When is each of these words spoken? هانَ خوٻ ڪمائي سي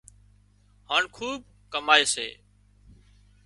هانَ 0.89 1.03
خوٻ 1.15 1.33
ڪمائي 1.71 2.03
سي 2.13 2.27